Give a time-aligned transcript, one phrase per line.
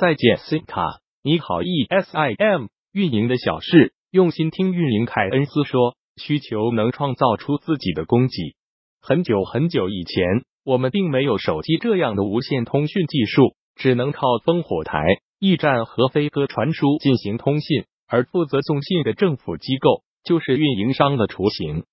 [0.00, 2.68] 再见 SIM 卡，你好 ESIM。
[2.90, 4.72] 运营的小事，用心听。
[4.72, 8.56] 运营凯恩斯说，需求能创造出自己的供给。
[9.02, 10.24] 很久很久以前，
[10.64, 15.04] 我们并没有手机这样的无线通讯技术，只能靠烽火台、
[15.38, 17.84] 驿站和飞鸽传书进行通信。
[18.08, 21.84] 而负责送信的政府机构就是运营商的雏形。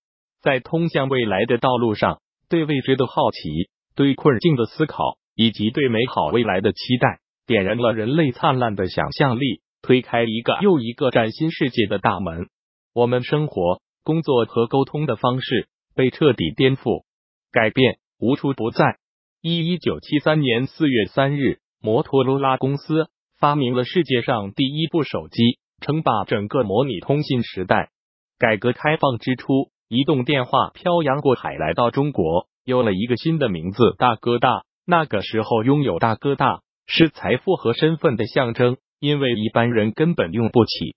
[0.41, 9.61] 在通向未来的道路上，对未知的好奇，对困境的思考，以及对美好未来的期待，点燃了人类灿烂的想象力。
[9.81, 12.47] 推开一个又一个崭新世界的大门，
[12.93, 17.05] 我们生活、工作和沟通的方式被彻底颠覆、
[17.51, 18.97] 改变，无处不在。
[19.39, 23.07] 一一九七三年四月三日，摩托罗拉公司
[23.39, 27.91] 发明了世界上第一部手机，称霸整个模拟通信时代。
[28.39, 34.63] 改革开放之初，移动电话漂洋过海来到中国，有了一个新的名字——大哥大。
[34.85, 38.77] 那个时候，拥有大哥大是财富和身份的象征。
[38.99, 40.95] 因为一般人根本用不起，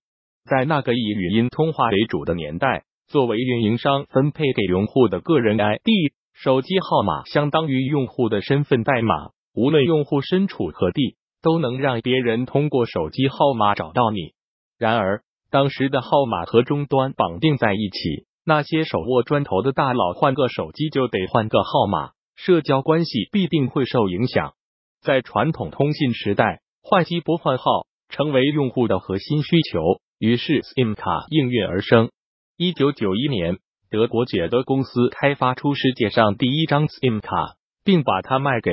[0.48, 5.87] 在那个以语音通话为主的年代，作为运营商分配给用户的个人 ID
[6.33, 9.14] 手机号码，相当于用户的身份代码。
[9.53, 14.33] 无论用户身处何地，都能让别人通过手机号码找到你。
[14.79, 15.20] 然而，
[15.51, 24.55] 当时的号码和终端绑定在一起，那些手握砖头的大佬换个手机就得换个号码，社交关系必定会受影响。
[25.03, 27.87] 在传统通信时代，换机不换号。
[28.12, 32.11] 成为用户的核心需求，于是 SIM 卡应运而生。
[32.57, 38.73] 一九九一年，德国捷德公司开发出世界上第一张 SIM 卡，并把它卖给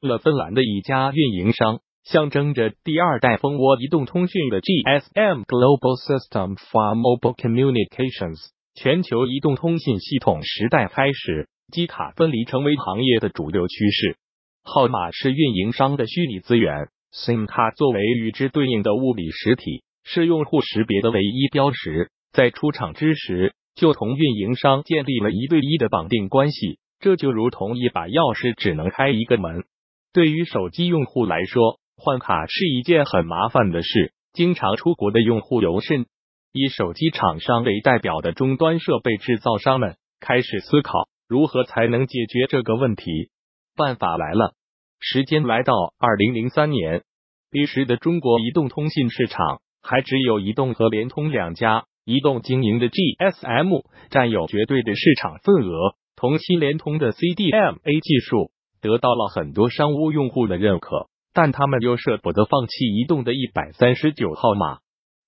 [0.00, 8.38] 了芬兰的一家运营商，象征着第二代蜂窝移动通讯的 GSM Global System for Mobile Communications
[8.76, 11.48] 全球移动通信系统时代开始。
[11.72, 14.16] 机卡分离成为行业的主流趋势，
[14.62, 16.88] 号码是运营商的虚拟资源。
[17.12, 22.10] SIM 卡作为与之对应的物理实体，是用户识别的唯一标识。
[22.32, 29.64] 在出厂之时，就同运营商建立了一对一的绑定关系，这就如同一把钥匙只能开一个门。
[30.12, 34.12] 对于手机用户来说，换卡是一件很麻烦的事。
[34.32, 36.06] 经常出国的用户尤甚。
[36.52, 43.30] 以手机厂商为代表的终端设备制造商们开始思考，如何才能解决这个问题。
[43.76, 44.54] 办法来了。
[45.02, 47.04] 时间来到二零零三年，
[47.50, 58.50] 彼时的中国移动通信市场还只有移动和联通两家，移动经营的 GSM 占有绝对的市场份额，同期联通的 CDMA 技术
[58.82, 64.80] 得到了很多商务用户的认可，但他们又舍不得放弃移动的一百三十九号码。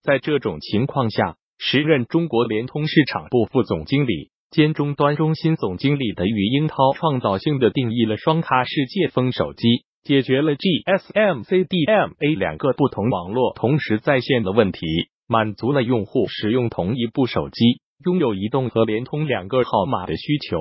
[0.02, 4.28] 在这种情况下，时任中国联通市场部副总经理。
[4.52, 14.80] 兼终端中心总经理的余英涛创造性的定义了双卡世界风手机，解决了 GSM、CDMA 两个不同网络同时在线的问题，
[15.26, 20.58] 满足了用户使用同一部手机拥有移动和联通两个号码的需求。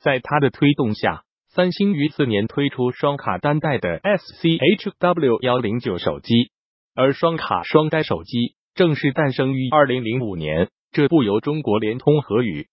[0.00, 1.24] 在他的推动下，
[1.54, 6.50] 三星于次年推出双卡单待的 SCHW 幺零九手机，
[6.94, 10.70] 而双卡双待手机正式诞生于二零零五年。
[10.92, 12.68] 这部由中国联通和与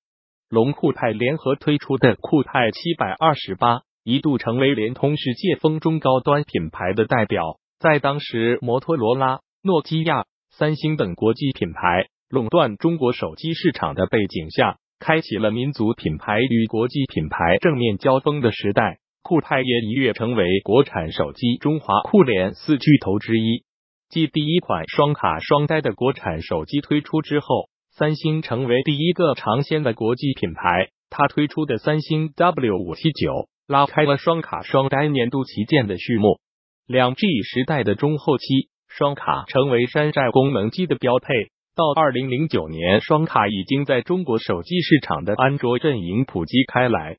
[0.49, 7.59] 龙酷派联合推出的酷派七百二十八，一度成为联通世界风中高端品牌的代表。
[7.79, 18.99] 在当时，摩托罗拉、诺基亚、三星等国际品牌垄断中国手机市场的背景下，开启了民族品牌与国际品牌正面交锋的时代。
[19.23, 23.63] 酷派也一跃成为国产手机中华酷联四巨头之一。
[24.09, 27.67] 继第一款双卡双待的国产手机推出之后。
[27.97, 36.41] 三星成为第一个尝鲜的国际品牌，它推出的三星 W 五七九拉开了双卡双待年度旗舰的序幕。
[36.85, 38.43] 两 G 时代的中后期，
[38.89, 41.33] 双卡成为山寨功能机的标配。
[41.73, 47.15] 到二零零九年，双卡已经在中国手机市场的安卓阵营普及开来。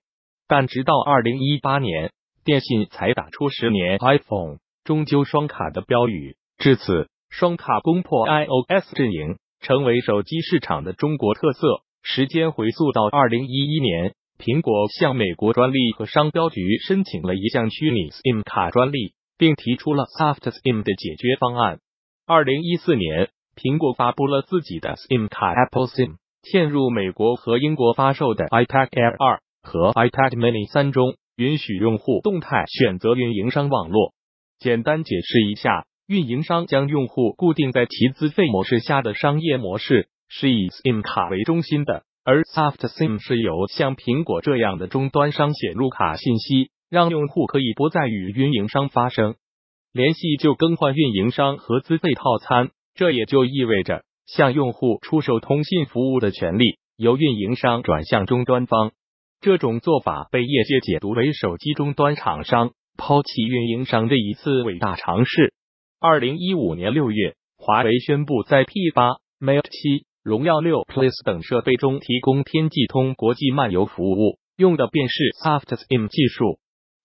[0.46, 2.10] 但直到二零一八年，
[2.44, 6.36] 电信才打出十年 iPhone 终究双卡的标语。
[6.58, 9.38] 至此，双卡攻破 iOS 阵营。
[9.66, 11.82] 成为手机市场的中国特色。
[12.00, 21.80] 时间回溯到二零一一年，苹果向美国专利和商标局申请了一项虚拟 SIM 卡专利，并提出了 Soft SIM 的解决方案。
[22.28, 26.14] 二零一四年，苹果发布了自己的 SIM 卡 Apple SIM，
[26.44, 34.12] 嵌入美国和英国发售的 iPad Air 二和 iPad Mini 三中，允许用户动态选择运营商网络。
[34.60, 35.86] 简单解释一下。
[36.06, 49.34] 运营商将用户固定在其资费模式下的商业模式是以 SIM 卡为中心的，而 Soft SIM 是由像苹果这样的终端商写入卡信息，让用户可以不再与运营商发生
[49.92, 58.92] 联系就更换运营商和资费套餐，这也就意味着向用户出售通信服务的权利由运营商转向终端方。
[59.40, 65.52] 这种做法被业界解读为手机终端厂商抛弃运营商的一次伟大尝试。
[65.98, 76.58] 二零一五年六月，华为宣布在 P 八、Mate 七、荣耀六 Plus 等设备中提供天际通国际漫游服务，用的便是 SoftSIM 技术。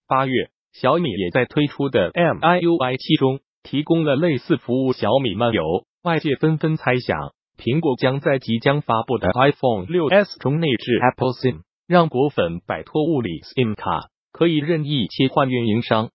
[0.07, 4.91] 八月，小米也在推出的 MIUI 七中提供了类似服务。
[4.91, 5.63] 小米漫游，
[6.03, 11.61] 外界纷纷猜想，苹果将在即将发布的 iPhone 六 S 中内置 Apple SIM。
[11.87, 16.09] 让果粉摆脱物理 SIM 卡，可以任意切换运营商。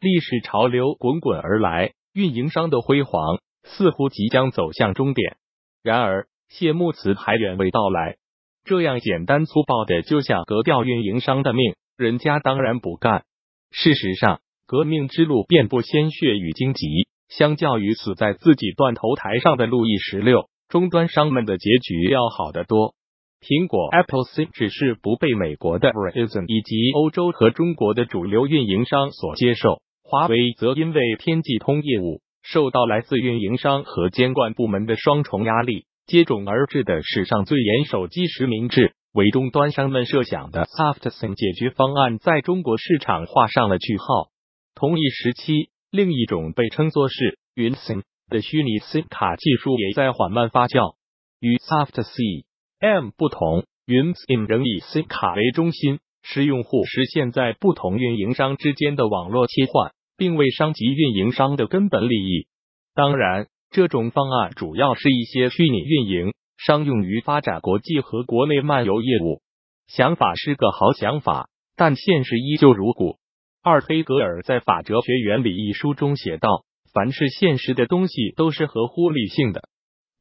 [0.00, 5.36] 历史潮流滚滚而来，运营商的辉煌似乎即将走向终点。
[5.82, 8.16] 然而，谢幕词还远未到来。
[8.64, 13.24] 这样简单粗暴的就想革掉运营商的命，人家当然不干。
[13.70, 16.86] 事实上，革命之路遍布鲜血与荆棘。
[17.28, 22.94] 相较于死在自己断头台上的路易十六，终端商们的结局要好得多。
[23.40, 29.80] 苹果 Apple SIM 只是不被美国的 Verizon 以及欧洲和中国的主流运营商所接受，
[30.12, 44.28] 华为则因为天际通业务受到来自运营商和监管部门的双重压力，接踵而至的史上最严手机实名制为终端商们设想的 Soft SIM 解决方案在中国市场画上了句号。
[44.74, 50.96] 同一时期，另一种被称作是云 SIM 的虚拟 SIM 卡技术也在缓慢发酵，
[51.40, 52.44] 与 Soft C。
[52.80, 62.46] M 不同，云 SIM 仍以 SIM 卡为中心，使用户实现在不同运营商之间的网络切换，并未伤及运营商的根本利益。
[62.94, 69.42] 当然，这种方案主要是一些虚拟运营商用于发展国际和国内漫游业务。
[69.88, 73.16] 想法是个好想法，但现实依旧如故。
[73.64, 76.62] 二黑格尔在《法哲学原理》一书中写道
[76.94, 79.62] ：“凡是现实的东西，都是合乎理性的。”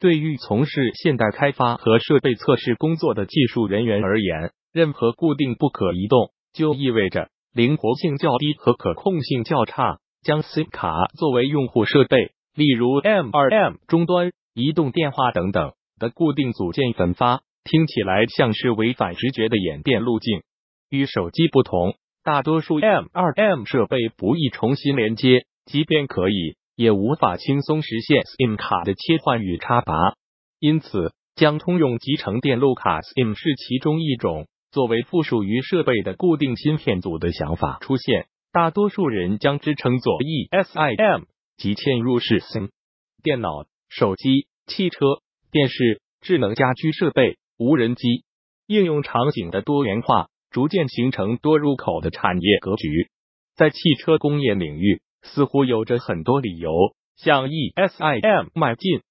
[0.02, 10.00] 对于从事现代开发和设备测试工作的技术人员而言，任何固定不可移动就意味着灵活性较低和可控性较差。
[10.24, 20.44] 将 SIM 卡作为用户设备，例如 M2M 终端、移动电话等等的固定组件分发，听起来像是违反直觉的演变路径。
[20.90, 26.56] 与手机不同，大多数 M2M 设备不易重新连接，即便可以。
[26.76, 29.94] 也无法轻松实现 SIM 卡的切换与插拔，
[30.60, 38.28] 因此将通用集成电路卡 SIM 是其中一种作为附属于设备的固定芯片组的想法出现。
[38.52, 41.26] 大多数人将之称作 eSIM，
[41.58, 42.70] 即嵌入式 SIM。
[43.24, 45.00] 电脑、手机、汽车、
[45.52, 48.24] 电视、智能家居设备、无人机
[48.68, 53.10] 应用场景的多元化，逐渐形成多入口的产业格局。
[53.56, 55.02] 在汽车工业领域。
[55.24, 56.72] 似乎有着很多理由
[57.16, 59.02] 向 eSIM 迈进，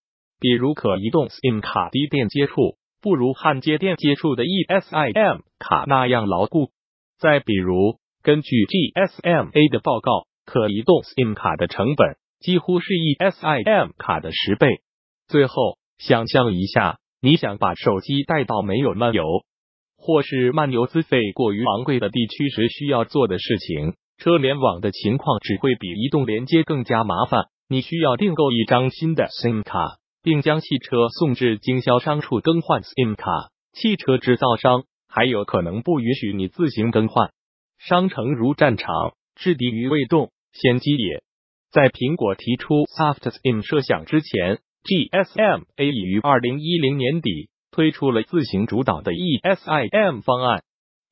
[0.40, 6.70] 比如可移动 SIM 卡低电接触不如焊接电接触的 eSIM 卡那样牢固。
[7.18, 14.68] 再比如，根据 GSMA 的报告，可移动 SIM 卡的成本几乎是 eSIM 卡的十倍。
[15.28, 19.24] 最后，想象一下，你想把手机带到没有漫游，
[19.96, 23.94] 或是漫游资费过于昂贵的地区时需要做的事情。
[24.18, 27.44] 车联网的情况只会比移动连接更加麻烦。
[27.68, 33.50] 你需要订购一张新的 SIM 卡，并将汽车送至经销商处更换 SIM 卡。
[33.72, 37.30] 汽车制造商还有可能不允许你自行更换。
[37.78, 41.22] 商城如战场，制敌于未动先机也。
[41.70, 50.62] 在苹果提出 Soft SIM 设想之前，GSMA 已于二零一零年底推出了自行主导的 eSIM 方案。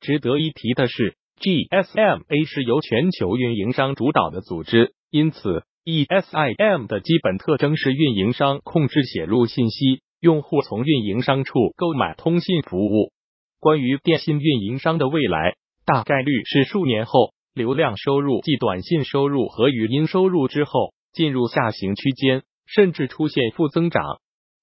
[0.01, 1.15] 值得一提的是。
[1.39, 13.11] GSMA 是由全球运营商主导的组织，因此 eSIM 的基本特征是运营商控制写入信息，用户从运营商处购买通信服务。
[13.59, 15.55] 关于电信运营商的未来，
[15.85, 24.03] 大概率是数年后，流量收入即短信收入和语音收入之后进入下行区间，甚至出现负增长。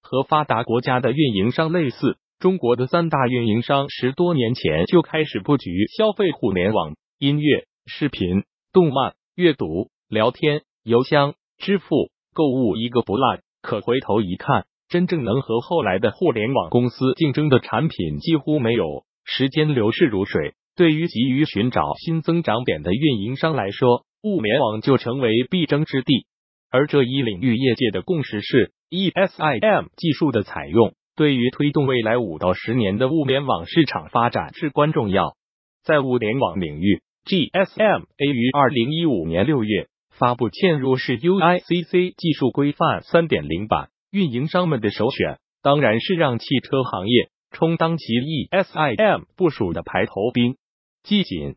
[0.02, 2.18] 和发达国家的运营商类似。
[2.38, 8.44] 中国的三大运营商十多年前就开始布局消费互联网，音乐、视频、
[8.74, 13.40] 动漫、阅读、聊天、邮箱、支付、购物一个不落。
[13.60, 19.04] 可回头一看，真正能和后来的互联网公司竞争的产品几乎没有。
[19.24, 26.24] 时间流逝如水，对于急于寻找新增长点的运营商来说，物联网就成为必争之地。
[26.70, 30.94] 而这一领域业界的共识是，eSIM 技术的采用。
[31.16, 35.34] 对于推动未来五到十年的物联网市场发展至关重要。
[35.82, 50.56] 在物联网领域，GSMA 于二零一五年六月发布嵌入式 UICC 技术规范三点零版，运营商们的首选当然是让汽车行业充当其 ESIM 部署的排头兵。
[51.02, 51.56] 季锦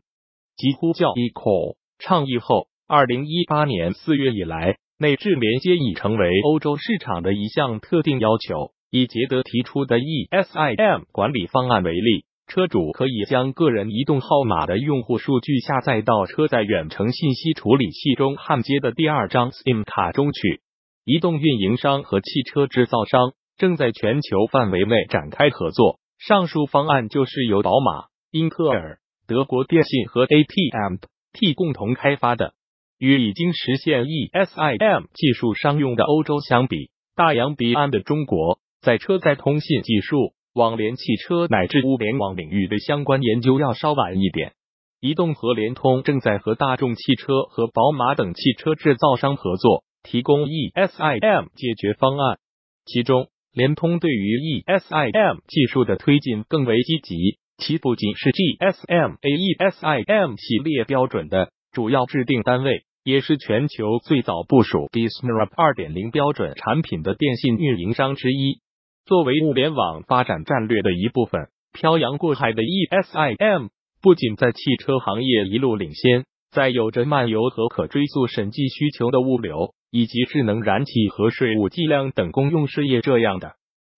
[0.56, 8.72] 几乎叫 equal 倡议后，二零一八年四月以来，内置连接已成为欧洲市场的一项特定要求。
[8.90, 20.60] 以捷德提出的 ESIM 管理方案为例，车主可以将个人移动号码的用户数据下载到车载远程信息处理器中焊接的第二张 SIM 卡中去。
[21.04, 26.00] 移动运营商和汽车制造商正在全球范围内展开合作。
[26.18, 28.98] 上述方案就是由宝马、英特尔。
[29.28, 32.54] 德国电信和 ATM-T 共同开发的，
[32.98, 44.52] 与已经实现 ESIM 技术商用的欧洲相比，大洋彼岸的中国在车载通信技术、网联汽车乃至物联网领域的相关研究要稍晚一点。
[45.00, 52.38] 移动和联通正在和大众汽车和宝马等汽车制造商合作，提供 ESIM 解决方案。
[52.84, 57.38] 其中，联通对于 ESIM 技术的推进更为积极。
[57.56, 68.60] 其不仅是 GSM AESIM 系列标准的主要制定单位，也是全球最早部署 BSMRAP 二点零标准产品的电信运营商之一。
[69.06, 83.54] 作为物联网发展战略的一部分，漂洋过海的 ESIM 不仅在汽车行业一路领先，在有着漫游和可追溯审计需求的物流以及智能燃气和税务计量等公用事业这样的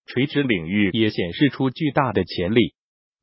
[0.06, 2.72] 垂直领域，也显示出巨大的潜力。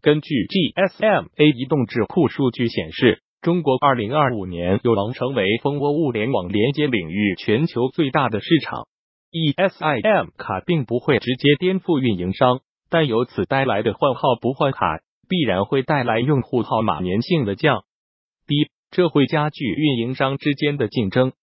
[0.02, 8.88] 根据 GSMA 移动智库数据显示，中国二零二五年有望成为蜂窝物联网连接领域全球最大的市场。
[9.32, 17.84] ESIM 卡并不会直接颠覆运营商，但由此带来的换号不换卡，必然会带来用户号码粘性的降
[18.48, 21.34] 低，这会加剧运营商之间的竞争。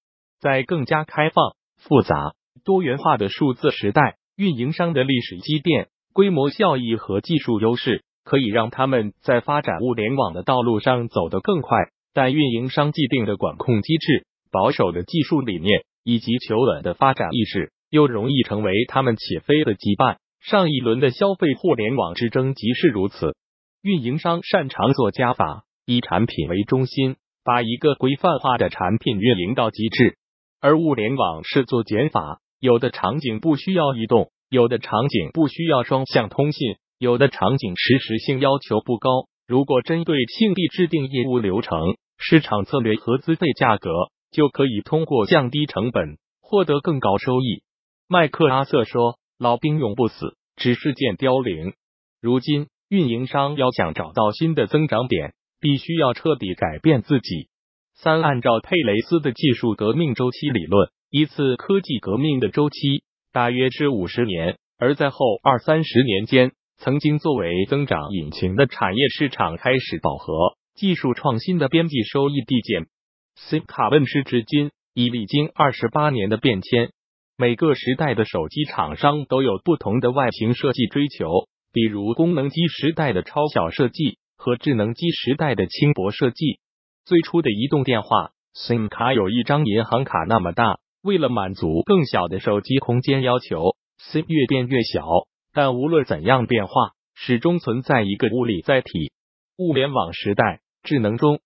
[0.40, 8.02] 在更加开放、复杂、多元化的数字时代，运营商的历史积淀、规模效益和技术优势。
[8.24, 11.78] 可以让他们在发展物联网的道路上走得更快，
[12.12, 20.16] 但运营商既定的管控机制、保守的技术理念以及求稳的发展意识，又容易成为他们起飞的羁绊。
[20.40, 23.34] 上一轮的消费互联网之争即是如此。
[23.82, 30.14] 运营商擅长做加法，以产品为中心，把一个规范化的产品运营到极致；
[30.60, 36.76] 而物联网是做减法，有的场景不需要移动，有的场景不需要双向通信。
[36.98, 39.10] 有的场景实时性要求不高，
[39.46, 41.78] 如果针对性地制定业务流程、
[42.18, 43.90] 市场策略和资费价格，
[44.30, 47.62] 就可以通过降低成本获得更高收益。
[48.08, 51.72] 麦克阿瑟说：“老兵永不死，只是见凋零。
[52.20, 57.48] 如今，运营商要想找到新的增长点，必须要彻底改变自己。
[57.96, 72.86] 三，按照佩雷斯的技术革命周期理论，一次科技革命的周期大约是五十年，而在后二三十年间。”曾经作为增长引擎的产业市场开始饱和，技术创新的边际收益递减。
[73.34, 76.90] SIM 卡问世至今已历经二十八年的变迁，
[77.38, 81.28] 每个时代的手机厂商都有不同的外形设计追求，
[81.70, 86.60] 比如功能机时代的超小设计和智能机时代的轻薄设计。
[87.04, 95.04] 最初的移动电话 SIM 卡有一张银行卡那么大，为了满足更小的手机空间要求，SIM 越变越小。
[95.52, 96.72] 但无论怎样变化，
[97.14, 99.12] 始终存在一个物理载体。
[99.58, 101.40] 物联网时代，智能终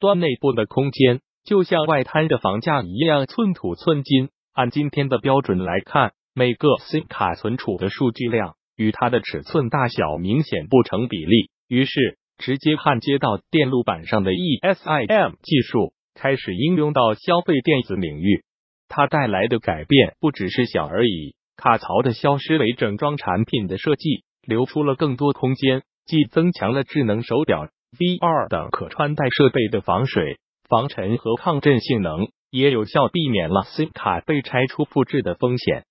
[0.00, 4.30] 端内部的空间就像外滩的房价一样寸土寸金。
[4.52, 11.50] 按今天的标准来看，每个 SIM 卡存储的数据量与它的尺寸大小明显不成比例。
[11.68, 18.42] 于是，直接焊接到电路板上的 ESIM 技术开始应用到消费电子领域。
[18.88, 21.36] 它带来的改变不只是小而已。
[21.56, 30.38] 卡槽的消失为整装产品的设计留出了更多空间，既增强了智能手表、VR 等可穿戴设备的防水、
[30.68, 35.84] 防尘和抗震性能，也有效避免了 SIM 卡被拆出复制的风险。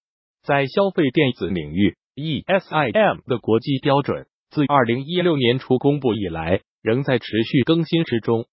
[0.44, 8.46] 在消费电子领域，ESIM 的国际标准自二零一六年初公布以来，仍在持续更新之中。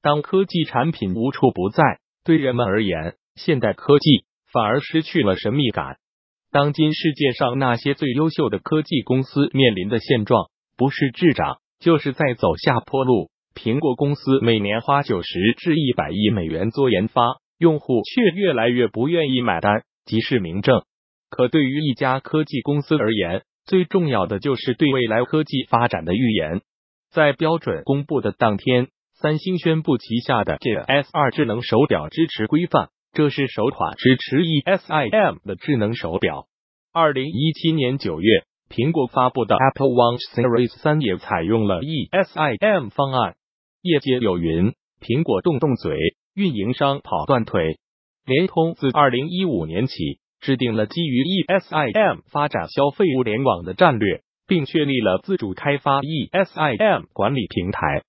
[0.00, 5.98] 当科技产品无处不在，对人们而言，现代科技反而失去了神秘感。
[6.50, 13.30] 当今世界上那些最优秀的科技公司面临的现状，不是滞涨，就是在走下坡路。
[13.54, 17.22] 苹果公司每年花九十至一百亿美元做研发，
[17.62, 20.82] 用户却越来越不愿意买单，即是明证。
[21.30, 26.60] 可对于一家科技公司而言，最重要的就是对未来科技发展的预言。
[27.12, 36.48] 在标准公布的当天三星宣布旗下的 GS 二智能手表支持规范，这是首款支持 ESIM 的智能手表。
[36.92, 38.26] 二零一七年九月，
[38.68, 43.36] 苹果发布的 Apple Watch Series 三也采用了 ESIM 方案。
[43.82, 45.96] 业界有云：苹果动动嘴，
[46.34, 47.78] 运营商跑断腿。
[48.24, 58.02] 联通自二零一五年起制定了基于 ESIM 发展消费物联网的战略，并确立了自主开发 ESIM 管理平台。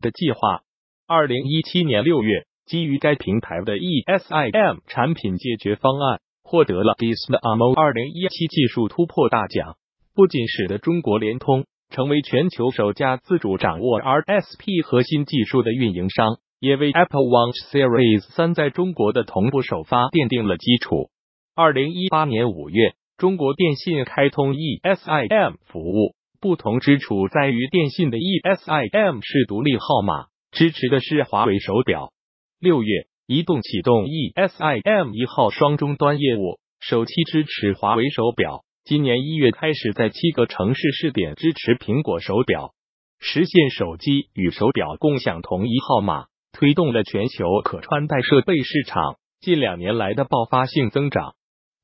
[0.00, 0.60] 的计划。
[1.06, 9.76] 二零一七年六月，基于该平台的 ESIM 产品解决方案获得了 DISMO 二零一七技术突破大奖，
[10.14, 21.10] 不仅使得中国联通成为全球首家自主掌握 RSP 核心技术的运营商，也为 Apple Watch Series 三在中国的同步首发奠定了基础。
[21.54, 26.14] 二零一八年五月，中国电信开通 ESIM 服务。
[26.40, 32.14] 不同之处在于，电信的 ESIM 是独立号码，支持的是华为手表。
[32.58, 38.64] 六月，移动启动 ESIM 一号双终端业务，首期支持华为手表。
[38.84, 42.72] 今年一月开始在七个城市试点支持苹果手表，
[43.18, 51.34] 实现手机与手表共享同一号码，推动了全球可穿戴设备市场近两年来的爆发性增长。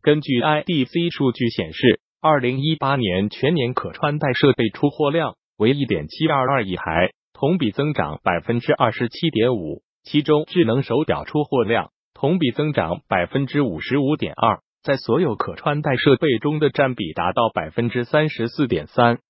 [0.00, 2.00] 根据 IDC 数据显示。
[2.22, 9.80] 二零一八年全年可穿戴设备出货量为一点七二二亿台，同比增长百分之二十七点五。
[10.02, 19.20] 其中，智能手表出货量同比增长百分之五十五点二，在所有可穿戴设备中的占比达到百分之三十四点三。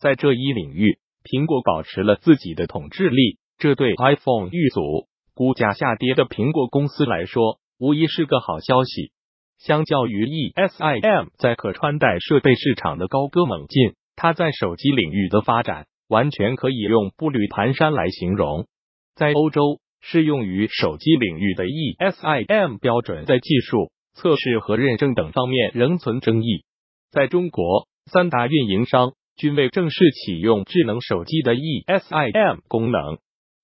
[0.00, 9.12] 在这一领域，苹果保持了自己的统治力，这对 iPhone 遇阻、股价下跌的苹果公司来说，无疑是个好消息。
[9.58, 18.66] 相较于 ESIM 在可穿戴设备市场的高歌猛进，它在手机领域的发展完全可以用步履蹒跚来形容。
[19.14, 26.64] 在欧洲，适用于手机领域的 ESIM 标准在技术、测试和认证等方面仍存争议。
[27.10, 33.18] 在中国，三大运营商均未正式启用智能手机的 ESIM 功能。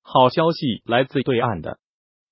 [0.08, 1.78] 好消息来自对岸的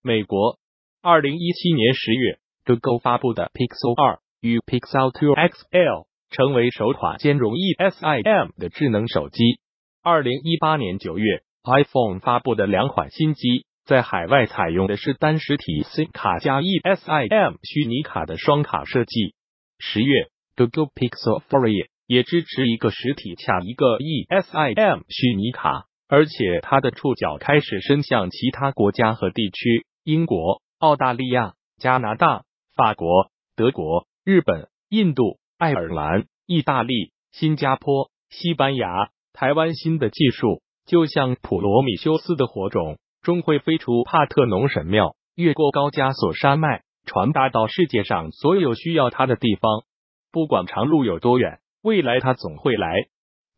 [0.00, 0.60] 美国，
[1.02, 2.38] 二零一七年十月。
[2.64, 9.58] Google 发布的 Pixel 二与 Pixel 2 XL 成为首款兼容 ESIM 的智能手机。
[10.04, 19.34] 二零一八年九月，iPhone 发布的两款新机在海外采用的是单实体 SIM 卡加 ESIM 虚拟卡的双卡设计。
[19.80, 32.44] 十月，Google Pixel 4也支持一个实体卡一个 ESIM 虚拟卡，而且它的触角开始伸向其他国家和地区，英国、澳大利亚、加拿大。
[32.76, 49.82] 法国、德国、日本、印度、爱尔兰、意大利、新加坡、西班牙、台湾，新的技术就像普罗米修斯的火种，终会飞出帕特农神庙，越过高加索山脉，传达到世界上所有需要它的地方。
[50.30, 53.08] 不管长路有多远，未来它总会来。